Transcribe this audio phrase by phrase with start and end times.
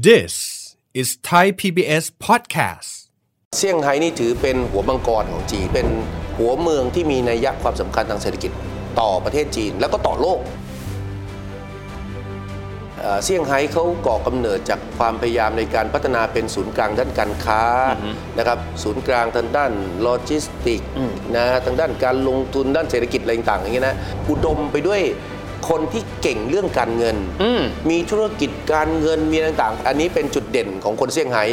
[0.00, 2.90] This is Thai PBS podcast.
[3.58, 5.86] เซี่ยงไฮ้นี่ถือเป็นหัวมังกรของจีน เป็น
[6.38, 8.52] หัวเมืองที่มีนัยยะความสำคัญทางเศรษฐกิจ
[9.00, 10.40] ต่อประเทศจีนแล้วก็ต่อโลก
[13.00, 17.62] เอ่อเซี่ยงไฮ้เขาก่อกำเนิดจากความพยายามในการพัฒนาเป็นศูนย์กลางด้านการค้า
[18.38, 19.72] นะครับศูนย์กลางทางด้าน
[20.02, 20.80] โลจิสติก
[21.36, 23.96] นะทางด้านการลงทุนด้านเศรษฐกิจอะไรต่างๆอย่างเงี้ยนะ
[24.28, 25.00] อุดมไปด้วย
[25.68, 27.16] คนที่เก่งเรื่องการเงิน
[27.90, 31.44] มีธุรกิจการเงินมีอะไรต่างๆ อันนี้เป็นจุดเด่นของคนเซี่ยงไฮ้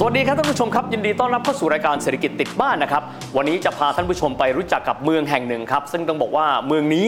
[0.00, 3.02] สวัสดีครับท่านผู้ชมครับ ยินดีต้อนรับเข้าสู่รายการเศรษฐกิจติดบ้านนะครับ
[3.36, 7.06] วันนี้จะพาท่านผู้ชมไปรู้จักกับเมืองแห่งหนึ่งครับ ซึ่งต้องบอกว่าเมืองนี้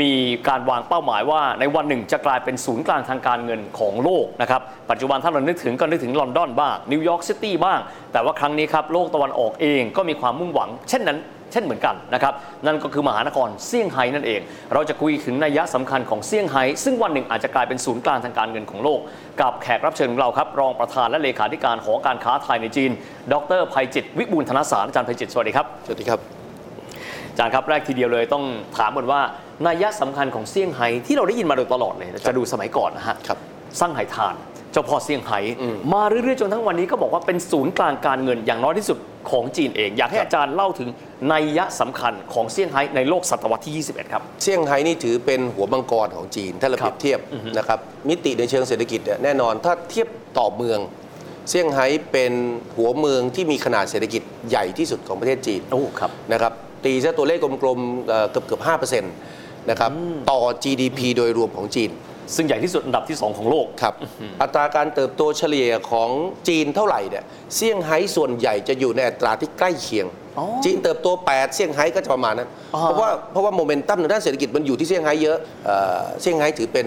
[0.00, 0.12] มี
[0.48, 7.78] การวางเป้าหมายว่าในวันหนึ่งจะกลายเป็นศูนย์กลางทางการเงินของโลกนะครับ ปัจจุบันถ้าเรานึกถึงก็นึกถึงลอนดอนบ้างนิวยอร์กซิตี้บ้าง
[8.12, 11.18] แต่ว่าครั้งนี้ครับโลกตะวันออกเองก็มีความมุ่งหวัง เช่นนั้น
[11.52, 12.32] เช่นเหมือนกันนะครับ
[12.66, 14.40] นั่นก็คือมหานครเซี่ยงไฮ้นั่นเอง
[14.74, 19.00] เราจะคุยถึงนัยยะสำคัญของเซี่ยงไฮ้ซึ่งวันหนึ่งอาจจะกลายเป็นศูนย์กลางทางการเงินของโลก
[19.40, 22.90] กับแขกรับเชิญของเราครับรองประธานและเลขาธิการหอการค้าไทยในจีน
[23.32, 26.20] ดร.ไพจิตร วิบูลย์ธนสารอาจารย์ไพจิตรสวัสดีครับสวัสดีครับ
[27.30, 28.44] อาจารย์ครับแรกทีเดียวเลยต้อง
[28.76, 29.20] ถามก่อนว่า
[29.66, 33.38] นัยยะสำคัญของเซี่ยงไฮ้ที่เราได้ยินมาโดยตลอดเลยจะดูสมัยก่อนนะฮะครับ
[33.80, 34.34] สร้างไหทาน
[34.72, 38.98] เจ้าพ่อเซี่ยงไฮ้อืมมาเรื่อยๆจนทั้งวันนี้ก็บอกว่าเป็นศูนย์กลางการเงินอย่างน้อยที่สุด
[39.30, 40.88] ของจีนเอง อยากให้ครับอาจารย์เล่าถึง
[41.32, 47.18] นัยยะสำคัญของเซี่ยงไฮ้ในโลกศตวรรษที่ 21 ครับ เซี่ยงไฮ้นี่ถือเป็นหัวมังกรของจีน ถ้าเราเปรียบเทียบ
[47.58, 50.78] นะครับมิติในเชิงเศรษฐกิจเนี่ยแน่นอนถ้าเทียบต่อเมือง
[51.50, 52.32] เซี่ยงไฮ้เป็น
[52.76, 56.52] หัวเมืองที่มีขนาดเศรษฐกิจใหญ่ที่สุดของประเทศจีนโอ้ครับนะครับ
[56.84, 59.12] ตีซะตัวเลขกลมๆเอ่อเกือบเกือบห้าเปอร์เซ็นต์
[59.70, 59.90] นะครับ
[60.30, 61.90] ต่อ GDP โดยรวมของจีน
[62.34, 63.94] ซึ่งใหญ่ที่สุดอันดับที่ 2 ของโลก ครับ
[64.42, 66.10] อัตราการเติบโตเฉลี่ยของ
[66.48, 67.24] จีนเท่าไหร่เนี่ย
[67.54, 70.06] เซี่ยงไฮ้ส่วนใหญ่จะอยู่ในอัตราที่ใกล้เคียง
[70.38, 76.86] อ๋อจีนเติบโต 8 เซี่ยงไฮ้ก็จะประมาณนั้น อ๋อ เพราะว่าเพราะว่าโมเมนตัมในด้านเศรษฐกิจมันอยู่ที่เซี่ยงไฮ้เยอะเอ่อเซี่ยงไฮ้ถือเป็น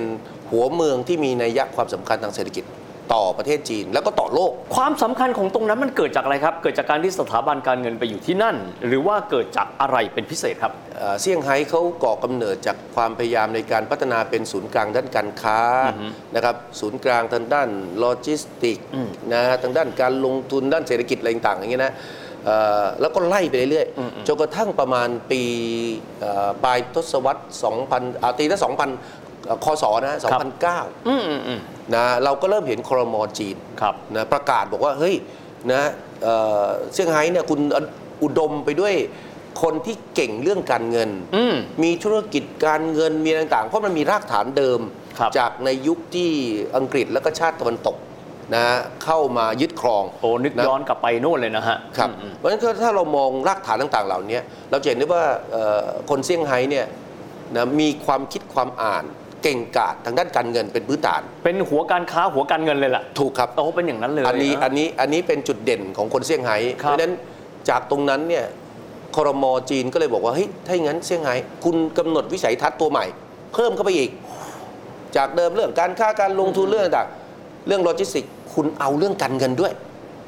[0.51, 2.63] หัวเมืองที่มีนัยยะความสำคัญทางเศรษฐกิจ
[3.13, 8.55] ต่อประเทศจีนแล้วก็ต่อโลก ความสำคัญของตรงนั้นมันเกิดจากอะไรครับ เกิดจากการที่สถาบันการเงินไปอยู่ที่นั่น
[8.87, 15.59] หรือว่าเกิดจากอะไรเป็นพิเศษครับเอ่อเซี่ยงไฮ้เขาก่อกำเนิดจากความพยายามในการพัฒนาเป็นศูนย์กลางด้านการค้า
[16.35, 18.77] นะครับศูนย์กลางทางด้านโลจิสติก
[19.33, 21.93] นะทางด้านการลงทุนด้านเศรษฐกิจอะไรต่างๆอย่างเงี้ยนะ
[22.45, 25.41] เอ่อแล้วก็ไล่ไปเรื่อยๆจนกระทั่งประมาณปี
[26.19, 27.41] เอ่อปลายทศวรรษ
[27.81, 28.89] 2000อ่าตีละ2,000เอ่อ
[29.65, 30.15] คศนะ
[30.61, 31.59] 2009อืมอืมอืม
[31.95, 35.15] นะเราก็เริ่มเห็นครมจีนครับนะประกาศบอกว่าเฮ้ย
[35.71, 35.81] นะ
[36.23, 37.59] เอ่อเซี่ยงไฮ้เนี่ยคุณ
[38.23, 38.95] อุดมไปด้วย
[39.61, 44.79] คนที่เก่งเรื่องการเงิน อืม มีธุรกิจการเงินมีอะไรต่างๆ เพราะมันมีรากฐานเดิม
[45.19, 46.29] ครับจากในยุคที่
[46.77, 47.97] อังกฤษแล้วก็ชาติตะวันตก
[48.55, 48.65] นะ
[49.03, 54.39] เข้ามายึดครองโอ้นึกะ ย้อนกลับไปโน่นเลยนะฮะครับอืม เพราะฉะนั้นก็ถ้าเรามองรากฐานต่างๆ เหล่านี้
[54.71, 56.85] เราจะเห็นได้ว่าเอ่อคนเซี่ยงไฮ้เนี่ย
[57.55, 59.03] นะมีความคิดความอ่าน
[59.43, 67.13] เก่งกาจทางด้านการเงินเป็นพื้นฐาน เป็นหัวการค้าหัวการเงินเลยล่ะถูกครับโอ้เป็นอย่างนั้นเลยอันนี้อันนี้อันนี้เป็นจุดเด่นของคนเซี่ยงไฮ้ครับเพราะฉะนั้น
[67.69, 68.45] จากตรงนั้นเนี่ย
[69.15, 73.05] ครมจีนก็เลยบอกว่าเฮ้ยถ้าอย่างนั้นเซี่ยงไฮ้คุณกำหนดวิสัยทัศน์ตัวใหม่
[73.53, 74.09] เพิ่มเข้าไปอีก
[75.17, 79.73] จากเดิมเรื่องการค้าการลงทุนเรื่องต่างๆเรื่องโลจิสติกส์คุณเอาเรื่องการเงินด้วย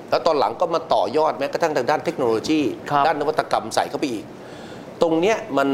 [0.09, 4.25] แล้วตอนหลังก็มาต่อยอดแม้กระทั่งทางด้านเทคโนโลยีครับด้านนวัตกรรมใส่เข้าไปอีก
[5.01, 5.69] ตรงเนี้ยมัน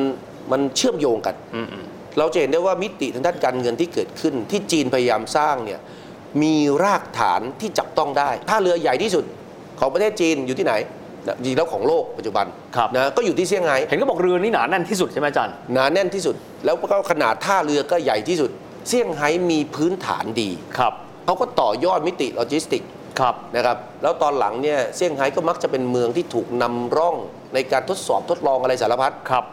[0.52, 1.86] มันเชื่อมโยงกันอืมอืม
[2.18, 5.80] เราจะเห็นได้ว่ามิติทางด้านการเงินที่เกิดขึ้น ที่จีนพยายามสร้างเนี่ย
[6.42, 9.26] มีรากฐานที่จับต้องได้ท่าเรือใหญ่ที่สุด
[9.80, 10.74] ของประเทศจีนอยู่ที่ไหน
[11.28, 12.46] นะจริงแล้วของโลกปัจจุบัน
[12.76, 16.36] ครับนะก็อยู่ที่เซี่ยงไฮ้เห็นก็บอกเรือนี่หนาแน่นที่สุดใช่ไหมอาจารย์หนาแน่นที่สุด
[16.66, 18.52] แล้วก็ขนาดท่าเรือก็ใหญ่ที่สุด
[18.88, 20.94] เซี่ยงไฮ้มีพื้นฐานดีครับ
[21.26, 22.84] เขาก็ต่อยอดมิติโลจิสติก
[23.20, 27.16] ครับนะครับแล้วตอนหลังเนี่ยเซี่ยงไฮ้ก็มักจะเป็นเมืองที่ถูกนำร่อง
[27.54, 29.44] ในการทดสอบทดลองอะไรสารพัดครับ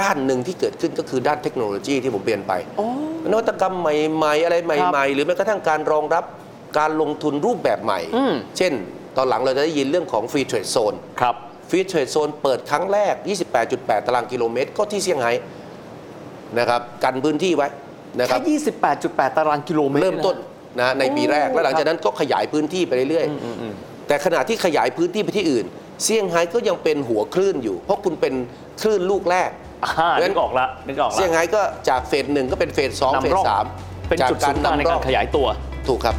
[0.00, 2.88] ด้านหนึ่งที่เกิดขึ้นก็คือด้านเทคโนโลยีที่ผมเรียนไป โอ้
[3.30, 6.24] นวัตกรรมใหม่ๆ อะไรใหม่ ๆ หรือแม้กระทั่งการรองรับ
[6.78, 8.72] การลงทุนรูปแบบใหม่ อืม เช่น
[9.16, 11.34] ตอนหลังเราจะได้ยินเรื่องของ Free Trade Zone ครับ
[11.68, 13.14] Free Trade Zone เปิดครั้งแรก
[13.60, 15.32] 28.8 ตารางกิโลเมตร ก็ที่เซี่ยงไฮ้
[16.58, 17.68] นะครับกันพื้นที่ไว้
[18.18, 18.60] นะครับ แค่
[18.96, 20.36] 28.8 ตารางกิโลเมตรเริ่มต้น
[20.80, 25.66] นะในปีแรก โอ้แล้วหลังจากนั้นก็ขยายพื้นที่ไปเรื่อยอืมอืมอืมๆแต่ขณะที่ขยายพื้นที่ไปที่อื่น
[26.04, 28.34] เซี่ยงไฮ้ก็ยังเป็นหัวคลื่นอยู่ เพราะคุณเป็น
[28.82, 29.50] คลื่นลูกแรก
[29.84, 33.64] อ่านึกออกละนึกออกละ เซี่ยงไฮ้ก็จากเฟสหนึ่งก็เป็นเฟสสองเฟสนำร่อง สาม
[34.08, 35.46] เป็นจุดศูนย์กลางในการขยายตัว
[35.88, 36.16] ถูกครับ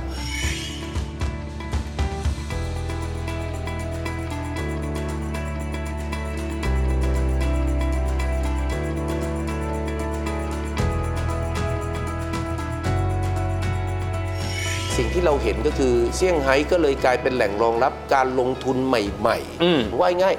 [14.98, 20.36] สิ่งที่ที่เราเห็นก็คือเซี่ยงไฮ้ก็เลยกลายเป็นแหล่งรองรับการลงทุนใหม่อืมว่าง่าย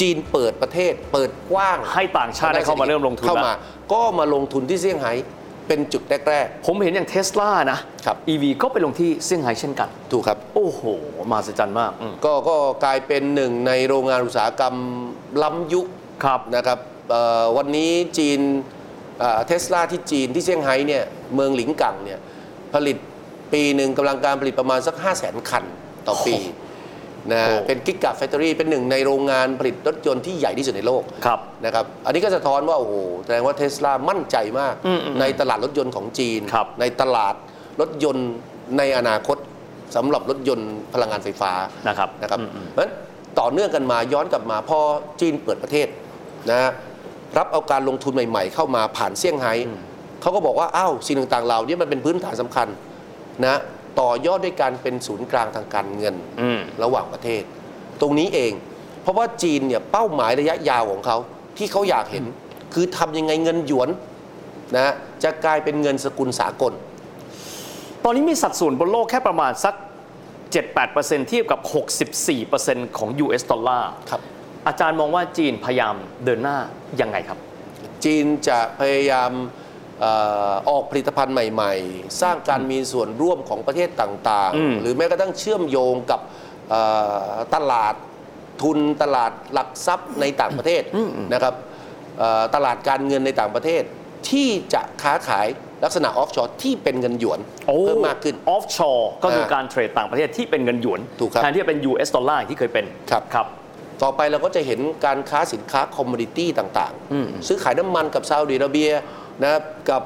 [0.00, 3.54] จีนเปิดประเทศ เปิดกว้างให้ต่างชาติได้เข้ามาเริ่มลงทุนเข้าแล้วมา
[3.92, 5.12] ก็มาลงทุนที่เซี่ยงไฮ้
[5.68, 10.82] เป็นจุดแรกผมเห็นอย่างเทสลานะครับ EV ก็ไปลงที่เซี่ยงไฮ้เช่นกันๆถูกครับ โอ้โห
[11.30, 14.74] มหัศจรรย์มากอืมก็ก็กลายเป็นหนึ่งในโรงงานอุตสาหกรรม
[15.42, 15.86] ล้ำยุค
[16.24, 16.78] ครับนะครับ
[17.10, 18.40] เอ่อวันนี้จีน
[19.46, 21.02] เทสลาที่จีนที่เซี่ยงไฮ้เนี่ย
[21.34, 22.20] เมืองหลิงกังเนี่ย
[22.74, 22.96] ผลิต
[23.52, 25.64] ปีหนึ่งกำลังการผลิตประมาณสัก 5 0 0 0 0 0 คัน
[26.06, 26.36] ต่อปี
[27.30, 37.34] นะโอ้เป็น Gigafactory เป็นหนึ่งในโรงงานผลิตรถยนต์ที่ใหญ่ที่สุดในโลกครับนะครับอันนี้ก็สะท้อนว่า โอ้โหแสดงว่าเทสลามั่นใจมากอืมอืมในตลาดรถยนต์ของจีนครับในตลาด
[37.80, 38.28] รถยนต์
[38.78, 39.36] ในอนาคต
[39.96, 41.52] สำหรับรถยนต์พลังงานไฟฟ้า
[41.88, 42.92] นะครับนะครับอืมอืมเพราะฉะนั้น
[43.40, 44.78] ต่อเนื่องกันมาย้อนกลับมาพอ
[45.20, 45.88] จีนเปิดประเทศ
[46.50, 46.60] นะ
[47.38, 49.54] รับเอาการลงทุนใหม่ ๆ เข้ามาผ่านเซี่ยงไฮ้
[50.20, 52.68] เขาก็บอกว่าอ้าวสิ่งต่างๆเหล่านี้มันเป็นพื้นฐานสำคัญ
[53.46, 53.56] นะ
[54.00, 57.42] ต่อยอดด้วยการเป็นศูนย์กลางทางการเงินอืม ระหว่างประเทศ
[58.00, 58.52] ตรงนี้เอง
[59.02, 61.16] เพราะว่าจีนเนี่ยเป้าหมายระยะยาวของเขา
[61.58, 62.24] ที่เขาอยากเห็น
[62.74, 63.88] คือทำยังไงเงินหยวน
[64.76, 64.92] นะ
[65.24, 66.72] จะกลายเป็นเงินสกุลสากล
[68.04, 69.74] ตอนนี้มีสัดส่วนบนโลกแค่ประมาณสัก
[70.52, 71.60] 7-8%เทียบกับ
[72.28, 74.20] 64%ของ US ดอลลาร์ครับ
[74.66, 76.58] อาจารย์มองว่าจีนพยายามเดินหน้า
[77.00, 77.38] ยังไงครับ
[78.04, 79.30] จีนจะพยายาม
[80.00, 80.12] เอ่
[80.50, 86.51] อออกผลิตภัณฑ์ใหม่ ๆ สร้างการมีส่วนร่วมของประเทศต่างอืมๆหรือแม้กระทั่งเชื่อมโยงกับเอ่อ
[87.54, 87.94] ตลาด
[88.62, 90.82] ทุนตลาดหลักทรัพย์ในต่างประเทศ
[91.32, 91.54] นะครับ
[92.18, 93.82] เอ่อตลาดการเงินในต่างประเทศ
[94.30, 95.46] ที่จะค้าขาย
[95.84, 97.40] ลักษณะ offshore ที่เป็นเงินหยวน
[97.80, 103.46] เพิ่มมากขึ้น offshore ก็คืออ่าการ trade ต่างประเทศที่เป็นเงินหยวนถูกครับแทนที่จะเป็น US ดอลลาร์ที่เคยเป็นครับครับ
[104.02, 108.90] ต่อไปเราก็จะเห็นการค้าสินค้าคอมม o ดิตี้ต่างอืมๆซื้อขายน้ำมันกับซาอุดิอาระเบีย
[109.42, 110.02] นะครับกับ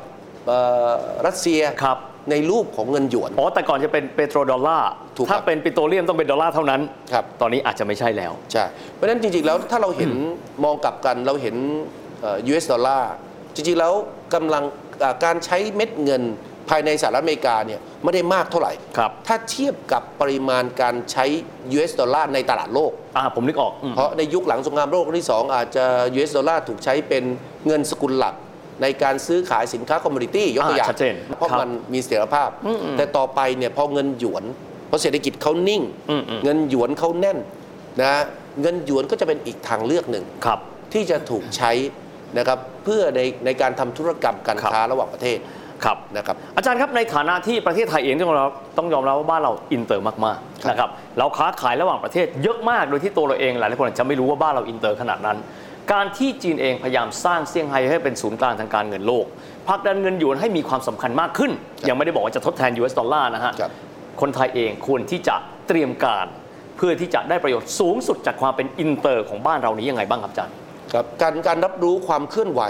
[0.46, 0.58] เอ่
[0.90, 0.92] อ
[1.26, 1.98] รัสเซียครับ
[2.30, 6.80] ในรูปของเงินหยวนอ๋อแต่ก่อนจะเป็น petrodollar ถูกครับถ้าเป็นปิโตรเลียมต้องเป็นดอลลาร์เท่านั้น
[7.12, 10.12] ครับ ตอนนี้อาจจะไม่ใช่แล้ว ใช่ เพราะฉะนั้นจริงๆแล้วถ้าเราเห็น
[10.64, 11.56] มองกลับกันเราเห็น
[12.20, 13.10] เอ่อ US ดอลลาร์
[13.54, 13.92] จริงๆแล้ว
[14.34, 14.62] กำลัง
[15.02, 16.22] อ่าการใช้เม็ดเงิน
[16.68, 21.24] ภายในสหรัฐอเมริกาเนี่ยไม่ได้มากเท่าไหร่ ครับ ถ้าเทียบกับปริมาณการใช้
[21.76, 25.84] US ดอลลาร์ในตลาดโลก อ่าผมนึกออกอืม เพราะในยุคหลังสงครามโลกครั้งที่ 2 อาจจะ
[26.16, 27.24] US ดอลลาร์ถูกใช้เป็น
[27.66, 28.34] เงินสกุลหลัก
[28.82, 32.50] ในการซื้อขายสินค้าคอมม o ดิตี้ยกตัวอย่างอ่าชัดเจนเพราะครับมันมีเสถียรภาพ
[32.96, 34.44] แต่ต่อไปเนี่ยพอเงินหยวน
[34.86, 37.38] เพราะเศรษฐกิจเขานิ่งอืมอืมเงินหยวนเขาแน่น
[38.00, 38.12] นะ
[38.62, 40.58] เงินหยวนก็จะเป็นอีกทางเลือกหนึ่งครับ
[40.92, 41.72] ที่จะถูกใช้
[42.38, 45.38] นะครับเพื่อในในการทำธุรกรรมการครับค้าระหว่างประเทศ
[45.84, 55.38] ครับนะครับอาจารย์ครับในฐานะที่ประเทศไทยเองต้องยอมรับต้องยอมรับว่าบ้านเราอินเตอร์มากครับๆนะครับเราค้าขายระหว่างประเทศเยอะมากโดยที่ตัวเราเองหลายๆคนอาจจะไม่รู้ว่าบ้านเราอินเตอร์ขนาดนั้น
[55.92, 59.24] การที่จีนเองพยายามสร้างเซี่ยงไฮ้ให้เป็นศูนย์กลางทางการเงินโลก
[59.68, 61.50] ผลักดันเงินหยวนให้มีความสำคัญมากขึ้น
[61.88, 63.52] ยังไม่ได้บอกว่าจะทดแทน US ดอลลาร์นะฮะ
[64.16, 65.36] ครับคนไทยเองควรที่จะ
[65.68, 66.26] เตรียมการ
[66.76, 70.54] เพื่อที่จะได้ประโยชน์สูงสุดจากความเป็นอินเตอร์ของบ้านเรานี้ยังไงบ้างครับอาจารย์
[70.92, 72.62] ครับการการรับรู้ความเคลื่อนไหว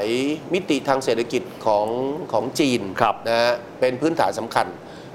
[0.55, 1.87] มิติทางเศรษฐกิจของ
[2.33, 4.67] ของจีนครับนะฮะเป็นพื้นฐานสำคัญ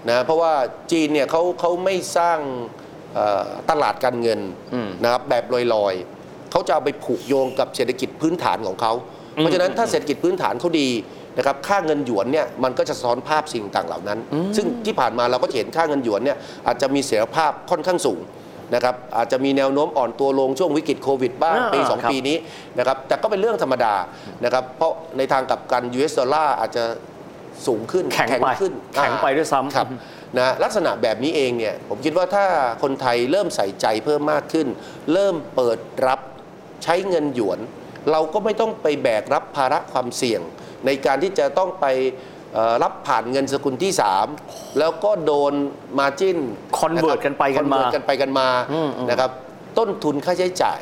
[0.10, 0.54] นะเพราะว่า
[0.92, 2.40] จีนเนี่ยเขาเขาไม่สร้าง
[3.14, 4.40] เอ่อตลาดการเงิน
[4.74, 5.44] อืมนะครับแบบ
[5.74, 8.94] ลอยๆเขาจะเอาไปผูกโยงกับเศรษฐกิจพื้นฐานของเขา
[9.36, 10.90] เพราะฉะนั้นถ้าเศรษฐกิจพื้นฐานเขาดี
[11.38, 14.20] นะครับค่าเงินหยวนเนี่ยมันก็จะสะท้อนภาพสิ่งต่างเหล่านั้น
[14.58, 16.38] ซึ่งที่ผ่านมาเราก็จะเห็นค่าเงินหยวนเนี่ย
[16.68, 18.20] อาจจะมีเสถียรภาพค่อนข้างสูง
[18.76, 22.38] นะครับอาจจะมีแนวโน้มอ่อนตัวลงช่วงวิกฤตโควิดบ้างอ่าปีสองครับปีนี้
[22.78, 23.94] นะครับแต่ก็เป็นเรื่องธรรมดา
[24.44, 26.84] นะครับเพราะในทางกลับกัน US ดอลลาร์อาจจะ
[27.68, 29.88] สูงขึ้นแข็งไปขึ้นแข็งไปด้วยซ้ำครับ
[30.38, 32.46] นะลักษณะแบบนี้เองเนี่ยผมคิดว่าถ้า
[32.84, 34.68] คนไทยเริ่มใส่ใจเพิ่มมากขึ้น
[35.14, 36.20] เริ่มเปิดรับ
[36.84, 37.60] ใช้เงินหยวน
[38.12, 40.42] เราก็ไม่ต้องไปแบกรับภาระความเสี่ยง
[40.86, 41.86] ในการที่จะต้องไป
[42.54, 43.92] เอ่อรับผ่านเงินสกุลที่
[44.36, 45.54] 3 แล้วก็โดน
[46.00, 46.38] มาจิ้น
[46.80, 49.32] Convert กันไปกันมากันไปกันมาอืมอืมนะครับ
[49.78, 50.82] ต้นทุนค่าใช้จ่าย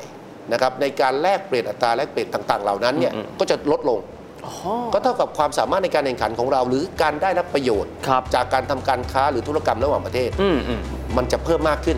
[0.51, 3.99] นะครับในการแลกเปลี่ยนอัตราแลกเปลี่ยนต่างๆ เหล่านั้นเนี่ยอืมอืมก็จะลดลง
[4.45, 4.53] อ๋อ
[4.93, 10.81] ก็เท่ากับความสามารถในการแข่งขันของเรา หรือการได้รับประโยชน์ครับจากการทำการค้าหรือธุรกรรมระหว่างประเทศอืมอืม
[11.17, 11.97] มันจะเพิ่มมากขึ้น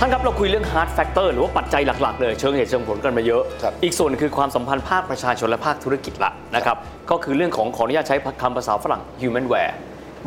[0.00, 6.76] ท่านครับเราคุยเรื่อง hard factor หรือว่าปัจจัยหลัก ๆ เลยเชิงเหตุเชิงผลกันมาเยอะ ครับอีกส่วนคือความสัมพันธ์ภาคประชาชนและภาคธุรกิจละนะครับ
[7.10, 9.72] ก็คือเรื่องของขออนุญาตใช้คำภาษาฝรั่ง humanware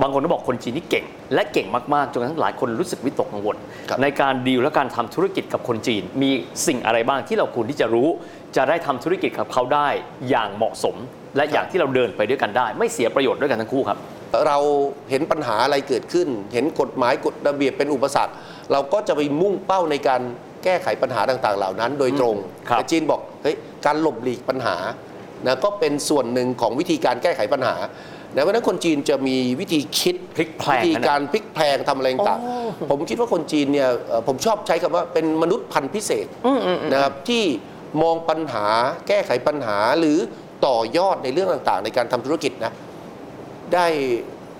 [0.01, 3.57] บางคนก็บอกคนจีนนี่เก่ง และเก่งมาก ๆ จนกระทั่งหลายคนรู้สึกวิตกกังวล
[3.89, 6.31] ครับ ในการดีลและการทำธุรกิจกับคนจีน มี
[6.67, 8.07] สิ่งอะไรบ้างที่เราควรที่จะรู้
[8.55, 9.87] จะได้ทำธุรกิจกับเขาได้
[10.29, 10.95] อย่างเหมาะสม
[11.35, 13.97] และอย่างที่เราเดินไปด้วยกันได้ ไม่เสียประโยชน์ด้วยกันทั้งคู่ครับ
[14.47, 14.57] เรา
[15.09, 18.33] เห็นปัญหาอะไรเกิดขึ้น เห็นกฎหมายกฎระเบียบเป็นอุปสรรค
[18.71, 20.21] เราก็จะไปมุ่งเป้าในการ
[20.63, 22.35] แก้ไขปัญหาต่าง ๆ เหล่านั้น โดยตรง
[22.69, 24.75] ครับ แต่จีนบอกเฮ้ยการหลบหลีกปัญหา
[25.45, 27.75] นะก็เป็นส่วนหนึ่งของวิธีการแก้ไขปัญหา
[28.35, 36.27] นะเพราะฉะนั้นคนจีนจะมีวิธีคิดพลิกแพลงวิธีนั่นน่ะการพลิกแพลงทำอะไรต่างอ๋อๆผมคิดว่าคนจีนเนี่ยเอ่อผมชอบใช้คำว่าเป็นมนุษย์พันธุ์พิเศษ
[36.93, 37.43] นะครับที่
[38.01, 38.65] มองปัญหา
[39.07, 40.17] แก้ไขปัญหาหรือ
[40.67, 42.71] ต่อยอดในเรื่องต่างๆ ในการทำธุรกิจนะ
[43.73, 43.87] ได้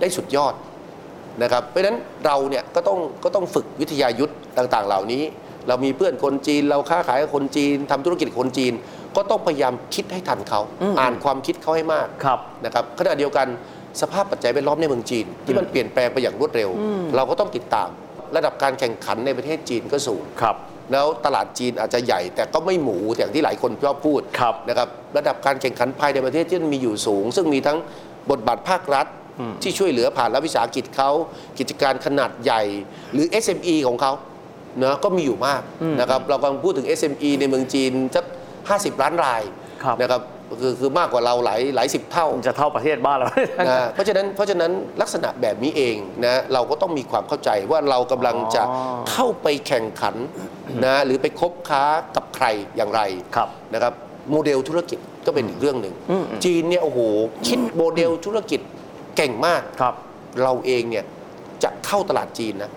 [0.00, 0.54] ได้สุดยอด
[1.42, 1.96] นะครับเพราะฉะนั้น
[2.26, 5.22] เราเนี่ยก็ต้องก็ต้องฝึกวิทยายุทธ์ต่างๆ เหล่านี้
[5.68, 8.72] เรามีเพื่อนคนจีน เราค้าขายกับคนจีนทำธุรกิจกับคนจีน
[9.16, 10.60] ก็ต้องพยายามคิดให้ทันเขา
[11.00, 13.46] อ่านความคิดเขาให้มากครับนะครับขณะเดียวกัน
[14.00, 16.70] สภาพปัจจัยแวดล้อมในเมืองจีน ที่มันเปลี่ยนแปลงไปอย่างรวดเร็ว
[17.16, 17.88] เราก็ต้องติดตาม
[18.36, 20.56] ระดับการแข่งขันในประเทศจีนก็สูงครับ
[20.92, 27.78] แล้วตลาดจีนอาจจะใหญ่ แต่ก็ไม่หมูอย่างที่หลายคนชอบพูดครับนะครับระดับการแข่งขันภายในประเทศที่มันมีอยู่สูง ซึ่งมีทั้ง
[28.30, 29.06] บทบาทภาครัฐ
[29.62, 31.10] ที่ช่วยเหลือผ่านรัฐวิสาหกิจเขา
[31.58, 32.62] กิจการขนาดใหญ่
[33.12, 34.12] หรือ SME ของเขา
[34.78, 35.62] เนะก็มีอยู่มาก
[36.00, 38.24] นะครับเรากำลังพูดถึง SME ในเมืองจีนสัก
[38.62, 39.42] 50 ล้านราย
[39.84, 40.22] ครับนะครับ
[40.60, 43.28] คือคือมากกว่าเราหลายหลายสิบเท่าจะเท่าประเทศบ้านเรา
[43.68, 44.70] นะเพราะฉะนั้นเพราะฉะนั้น
[45.00, 50.14] ลักษณะแบบนี้เองนะเราก็ต้องมีความเข้าใจว่าเรากำลังจะอ๋อเข้าไปแข่งขัน
[50.84, 51.84] นะหรือไปคบค้า
[52.16, 52.46] กับใคร
[52.76, 53.00] อย่างไร
[53.36, 53.92] ครับนะครับ
[54.30, 56.98] โมเดลธุรกิจก็เป็นอีกเรื่องหนึ่งอืมจีนเนี่ยโอ้โห
[57.46, 58.60] คิดโมเดลธุรกิจ
[59.16, 59.94] เก่งมากครับ
[60.42, 61.04] เราเองเนี่ย
[61.62, 62.70] จะเข้าตลาดจีนนะ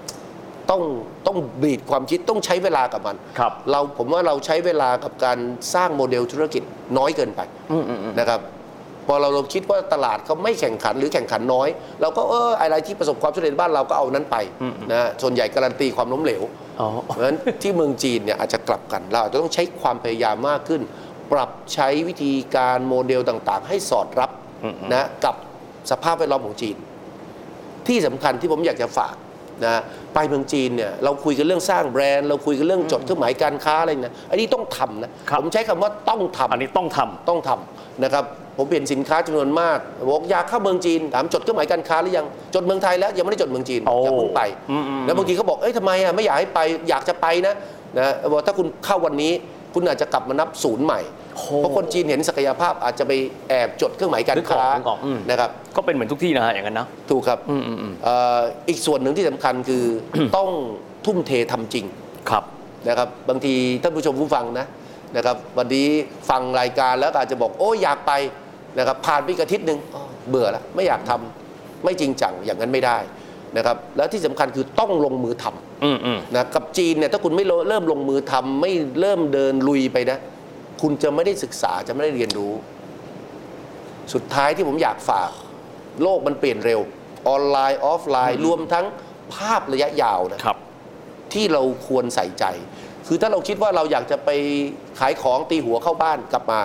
[0.70, 0.82] ต้อง
[1.28, 5.38] ต้องบีดความคิดต้องใช้เวลากับมันครับ เราผมว่าเราใช้เวลากับการ
[5.74, 6.64] สร้างโมเดลธุรกิจ
[6.98, 8.40] น้อยเกินไปอืมอืมอืมนะครับ
[9.08, 11.68] พอเราเราคิดว่าตลาดเขาไม่แข่งขันหรือแข่งขันน้อย
[12.02, 14.38] เราก็เอออะไรที่ประสบความสำเร็จบ้านเราก็เอานั้นไป
[14.94, 16.44] นะส่วนใหญ่การันตีความล้มเหลว
[16.80, 20.82] อ๋อเพราะฉะนั้นที่เมืองจีนเนี่ยอาจจะกลับกันเราอาจจะต้องใช้ความพยายามมากขึ้น
[21.32, 24.32] ปรับใช้วิธีการโมเดลต่างๆ ให้สอดรับ
[24.94, 25.36] นะกับ
[25.92, 26.78] สภาพแวดล้อมของจีน
[27.88, 29.16] ที่สำคัญที่ผมอยากจะฝาก
[29.66, 29.82] นะ
[30.14, 38.24] ไปเมืองจีนเนี่ยเราคุยกันเรื่องสร้างแบรนด์เราคุยกันเรื่องจดเครื่องหมายการค้าอะไรนะอันนี้ต้องทำนะครับผมใช้คำว่าต้องทำอันนี้ต้องทำต้องทำนะครับ
[38.58, 39.78] ผมเห็นสินค้าจำนวนมาก
[40.08, 42.26] บอกอยากเข้าเมืองจีนถามจดเครื่องหมายการค้าหรือยัง
[42.56, 47.54] จดเมืองไทยแล้วยังไม่ได้จดเมืองจีนโอ้อย่าเพิ่งไปอืมอืมแล้วบางทีเขาบอกเอ้ยทำไมอะไม่อยากให้ไปอยากจะไปนะ
[48.00, 49.34] นะบอกถ้าคุณเข้าวันนี้
[49.74, 51.02] คุณอาจจะกลับมานับศูนย์ใหม่
[51.58, 53.12] เพราะคนจีนเห็นศักยภาพอาจจะไป
[53.50, 58.40] แอบจดเครื่องหมายการค้านึกออกนึกออกอืมนะครับก็เป็นเหมือนทุกที่นะฮะอย่างนั้นนะถูกครับอืมอืมอืมเอ่อ
[58.70, 59.84] อีกส่วนหนึ่งที่สำคัญคือ
[60.38, 60.50] ต้อง
[61.06, 61.86] ทุ่มเททำจริง
[62.30, 62.44] ครับ
[62.90, 64.66] นะครับ บางทีท่านผู้ชมผู้ฟังนะ
[65.16, 65.88] นะครับวันนี้
[66.30, 68.12] ฟังรายการแล้วก็อาจจะบอกโอ้ยอยากไป
[68.78, 72.98] นะครับผ่านไปอีกอาทิตย์หนึ่งอ้อเบื่อแล้วไม่อยากทำไม่จริงจังอย่างนั้นไม่ได้
[73.58, 80.18] นะครับแล้วที่สำคัญคือต้องลงมือทำอืมอืมนะกับจีนเนี่ยถ้าคุณไม่เริ่มลงมือทำไม่เริ่มเดินลุยไปนะ
[80.82, 82.54] คุณจะไม่ได้ศึกษาจะไม่ได้เรียนรู้
[84.14, 85.30] สุดท้ายที่ผมอยากฝาก
[86.02, 86.82] โลกมันเปลี่ยนเร็ว
[87.28, 88.86] ออนไลน์ออฟไลน์รวมทั้ง
[89.34, 90.58] ภาพระยะยาวนะครับ
[91.34, 92.46] ที่เราควรใส่ใจ
[93.08, 94.30] คือถ้าเราคิดว่าเราอยากจะไป
[95.00, 96.62] ขายของตีหัวเข้าบ้านกลับมา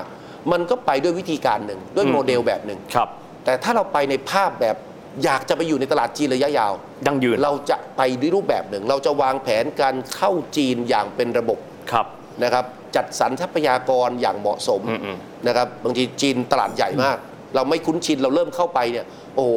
[0.52, 3.08] มันก็ไปด้วยวิธีการหนึ่งด้วยอืมโมเดลแบบหนึ่งครับ
[3.44, 4.76] แต่ถ้าเราไปในภาพแบบ
[5.24, 6.72] อยากจะไปอยู่ในตลาดจีนระยะยาว
[7.06, 11.58] ยั่งยืนเราจะไปด้วยรูปแบบหนึ่ง เราจะวางแผนการเข้าจีนอย่างเป็นระบบ
[11.92, 12.06] ครับ
[12.44, 12.64] นะครับ
[12.96, 15.16] จัดสรรทรัพยากรอย่างเหมาะสมอืมอืม
[15.46, 17.16] นะครับบางทีจีนตลาดใหญ่มาก
[17.54, 19.06] เราไม่คุ้นชินเราเริ่มเข้าไปเนี่ย
[19.36, 19.52] โอ้โห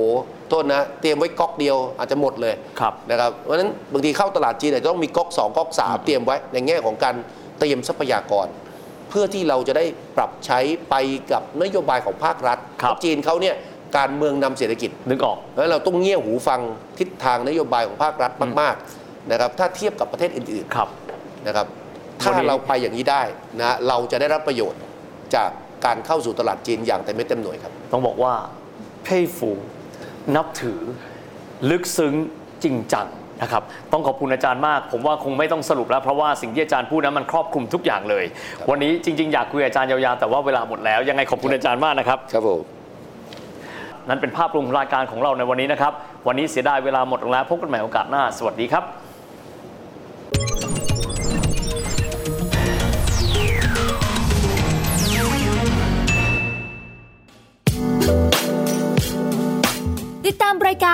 [0.49, 7.15] โทษนะ เตรียมไว้ก๊อกเดียวอาจจะหมดเลยครับนะครับเพราะฉะนั้นบางทีเข้าตลาดจีนอาจจะต้องมีก๊อก2ก๊อก3เตรียมไว้ในแง่ของการ
[7.59, 8.47] เตรียมทรัพยากร
[9.09, 9.85] เพื่อที่เราจะได้
[10.17, 10.59] ปรับใช้
[10.89, 10.95] ไป
[11.31, 13.55] กับนโยบายของภาครัฐครับเพราะจีนเขาเนี่ย
[13.97, 16.59] การเมืองนำเศรษฐกิจนึกออกแล้วเราต้องเงี่ยหูฟัง
[16.99, 21.67] ทิศทางนโยบายของภาครัฐมากๆนะครับถ้าเทียบกับประเทศอื่นครับๆนะครับ
[22.23, 23.21] ถ้าวันนี้เราไปอย่างนี้ได้
[23.59, 24.81] นะเราจะได้รับประโยชน์
[25.35, 25.49] จาก
[25.85, 28.33] การเข้าสู่ตลาดจีนอย่างเต็มเม็ดเต็มหน่วยครับ ต้องบอกว่า
[29.03, 29.51] เพ่ฟู
[30.35, 30.79] นับถือ
[31.69, 32.13] ลึกซึ้ง
[32.63, 33.07] จริงจัง
[33.41, 38.25] นะครับ ต้องขอบคุณอาจารย์มาก ผมว่าคงไม่ต้องสรุปแล้ว เพราะว่าสิ่งที่อาจารย์พูดนั้นมันครอบคลุมทุกอย่างเลย
[38.69, 42.61] วันนี้จริง ๆ อยากคุยกับอาจารย์ยาวๆแต่ว่าเวลาหมดแล้วยังไงขอบคุณอาจารย์มากนะครับครับผม
[44.07, 45.93] นั่นเป็นภาพรวมของรายการของเราในวันนี้นะครับ
[46.27, 48.83] วันนี้เสียดายเวลาหมดลงแล้วพบกันใหม่โอกาสหน้า สวัสดีครับ